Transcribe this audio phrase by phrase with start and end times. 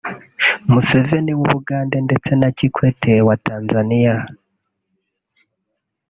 [0.71, 4.15] Museveni w’Ubugande ndetse na Kikwete wa Tanzaniya